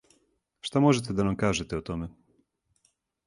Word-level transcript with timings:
Шта 0.69 0.81
можете 0.85 1.11
да 1.19 1.27
нам 1.27 1.35
кажете 1.45 1.77
о 1.79 1.81
томе? 1.89 2.09